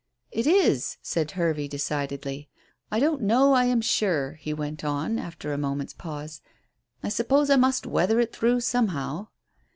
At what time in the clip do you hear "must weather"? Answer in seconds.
7.55-8.25